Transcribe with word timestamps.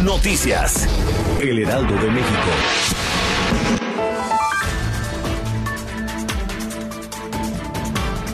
Noticias. 0.00 0.88
El 1.38 1.58
Heraldo 1.58 1.94
de 1.94 2.10
México. 2.10 2.48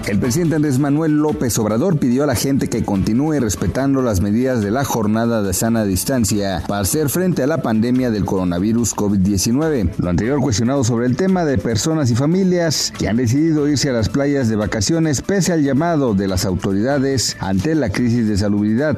El 0.07 0.19
presidente 0.21 0.55
Andrés 0.55 0.79
Manuel 0.79 1.17
López 1.17 1.59
Obrador 1.59 1.99
pidió 1.99 2.23
a 2.23 2.27
la 2.27 2.37
gente 2.37 2.69
que 2.69 2.85
continúe 2.85 3.41
respetando 3.41 4.01
las 4.03 4.21
medidas 4.21 4.63
de 4.63 4.71
la 4.71 4.85
jornada 4.85 5.43
de 5.43 5.53
sana 5.53 5.85
distancia 5.85 6.63
para 6.69 6.81
hacer 6.81 7.11
frente 7.11 7.43
a 7.43 7.49
la 7.49 7.61
pandemia 7.61 8.11
del 8.13 8.25
coronavirus 8.25 8.95
COVID-19. 8.95 9.97
Lo 9.99 10.09
anterior 10.09 10.41
cuestionado 10.41 10.85
sobre 10.85 11.07
el 11.07 11.17
tema 11.17 11.45
de 11.45 11.59
personas 11.59 12.11
y 12.11 12.15
familias 12.15 12.93
que 12.97 13.09
han 13.09 13.17
decidido 13.17 13.69
irse 13.69 13.91
a 13.91 13.95
las 13.95 14.09
playas 14.09 14.49
de 14.49 14.57
vacaciones 14.57 15.21
pese 15.23 15.53
al 15.53 15.65
llamado 15.65 16.15
de 16.15 16.29
las 16.29 16.47
autoridades 16.47 17.37
ante 17.41 17.75
la 17.75 17.91
crisis 17.91 18.29
de 18.29 18.39
salubridad. 18.39 18.97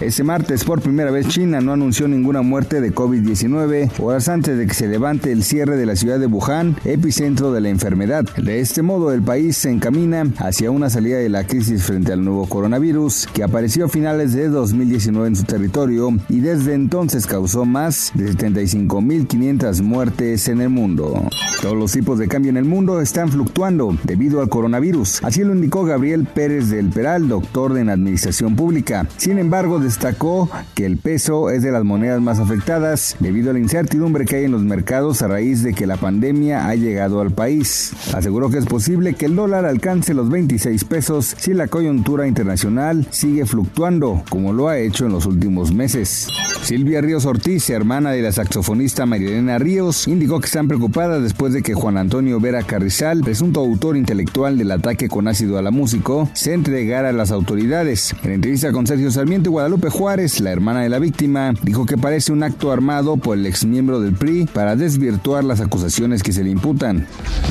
Este 0.00 0.24
martes, 0.24 0.64
por 0.64 0.80
primera 0.80 1.10
vez, 1.10 1.28
China 1.28 1.60
no 1.60 1.74
anunció 1.74 2.08
ninguna 2.08 2.40
muerte 2.40 2.80
de 2.80 2.94
COVID-19 2.94 4.00
horas 4.00 4.28
antes 4.30 4.56
de 4.56 4.66
que 4.66 4.72
se 4.72 4.88
levante 4.88 5.30
el 5.30 5.42
cierre 5.42 5.76
de 5.76 5.84
la 5.84 5.94
ciudad 5.94 6.18
de 6.18 6.24
Wuhan, 6.24 6.74
epicentro 6.86 7.52
de 7.52 7.60
la 7.60 7.68
enfermedad. 7.68 8.24
De 8.38 8.60
este 8.60 8.80
modo, 8.80 9.12
el 9.12 9.20
país 9.20 9.58
se 9.58 9.70
encamina 9.70 10.24
hacia 10.38 10.70
una 10.70 10.88
salida 10.88 11.18
de 11.18 11.28
la 11.28 11.44
crisis 11.44 11.82
frente 11.82 12.14
al 12.14 12.24
nuevo 12.24 12.48
coronavirus, 12.48 13.28
que 13.34 13.42
apareció 13.42 13.84
a 13.84 13.88
finales 13.90 14.32
de 14.32 14.48
2019 14.48 15.28
en 15.28 15.36
su 15.36 15.44
territorio 15.44 16.08
y 16.30 16.40
desde 16.40 16.72
entonces 16.72 17.26
causó 17.26 17.66
más 17.66 18.10
de 18.14 18.32
75.500 18.32 19.82
muertes 19.82 20.48
en 20.48 20.62
el 20.62 20.70
mundo. 20.70 21.28
Todos 21.60 21.76
los 21.76 21.92
tipos 21.92 22.18
de 22.18 22.26
cambio 22.26 22.48
en 22.48 22.56
el 22.56 22.64
mundo 22.64 23.02
están 23.02 23.28
fluctuando 23.28 23.94
debido 24.04 24.40
al 24.40 24.48
coronavirus. 24.48 25.22
Así 25.24 25.44
lo 25.44 25.54
indicó 25.54 25.84
Gabriel 25.84 26.26
Pérez 26.26 26.70
del 26.70 26.88
Peral, 26.88 27.28
doctor 27.28 27.76
en 27.76 27.90
Administración 27.90 28.56
Pública. 28.56 29.06
Sin 29.18 29.38
embargo, 29.38 29.78
destacó 29.90 30.48
que 30.76 30.86
el 30.86 30.98
peso 30.98 31.50
es 31.50 31.64
de 31.64 31.72
las 31.72 31.82
monedas 31.82 32.20
más 32.20 32.38
afectadas 32.38 33.16
debido 33.18 33.50
a 33.50 33.54
la 33.54 33.58
incertidumbre 33.58 34.24
que 34.24 34.36
hay 34.36 34.44
en 34.44 34.52
los 34.52 34.62
mercados 34.62 35.20
a 35.20 35.26
raíz 35.26 35.64
de 35.64 35.74
que 35.74 35.84
la 35.84 35.96
pandemia 35.96 36.68
ha 36.68 36.76
llegado 36.76 37.20
al 37.20 37.32
país. 37.32 37.92
Aseguró 38.14 38.50
que 38.50 38.58
es 38.58 38.66
posible 38.66 39.14
que 39.14 39.26
el 39.26 39.34
dólar 39.34 39.64
alcance 39.64 40.14
los 40.14 40.30
26 40.30 40.84
pesos 40.84 41.34
si 41.36 41.54
la 41.54 41.66
coyuntura 41.66 42.28
internacional 42.28 43.08
sigue 43.10 43.46
fluctuando, 43.46 44.22
como 44.30 44.52
lo 44.52 44.68
ha 44.68 44.78
hecho 44.78 45.06
en 45.06 45.12
los 45.12 45.26
últimos 45.26 45.74
meses. 45.74 46.28
Silvia 46.62 47.00
Ríos 47.00 47.26
Ortiz, 47.26 47.68
hermana 47.70 48.12
de 48.12 48.22
la 48.22 48.30
saxofonista 48.30 49.06
Marilena 49.06 49.58
Ríos, 49.58 50.06
indicó 50.06 50.38
que 50.38 50.46
están 50.46 50.68
preocupadas 50.68 51.20
después 51.20 51.52
de 51.52 51.62
que 51.62 51.74
Juan 51.74 51.96
Antonio 51.96 52.38
Vera 52.38 52.62
Carrizal, 52.62 53.22
presunto 53.22 53.58
autor 53.58 53.96
intelectual 53.96 54.56
del 54.56 54.70
ataque 54.70 55.08
con 55.08 55.26
ácido 55.26 55.58
a 55.58 55.62
la 55.62 55.72
músico, 55.72 56.30
se 56.34 56.54
entregara 56.54 57.08
a 57.08 57.12
las 57.12 57.32
autoridades. 57.32 58.14
En 58.22 58.30
entrevista 58.30 58.70
con 58.70 58.86
Sergio 58.86 59.10
Sarmiento 59.10 59.50
Guadalupe 59.80 59.98
Juárez, 59.98 60.40
la 60.40 60.50
hermana 60.50 60.82
de 60.82 60.90
la 60.90 60.98
víctima, 60.98 61.54
dijo 61.62 61.86
que 61.86 61.96
parece 61.96 62.32
un 62.32 62.42
acto 62.42 62.70
armado 62.70 63.16
por 63.16 63.38
el 63.38 63.46
exmiembro 63.46 63.98
del 63.98 64.12
PRI 64.12 64.44
para 64.44 64.76
desvirtuar 64.76 65.42
las 65.42 65.62
acusaciones 65.62 66.22
que 66.22 66.34
se 66.34 66.44
le 66.44 66.50
imputan. 66.50 67.06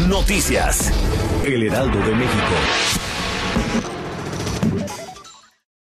Noticias. 0.07 0.91
El 1.43 1.63
Heraldo 1.63 1.97
de 1.97 2.15
México. 2.15 2.53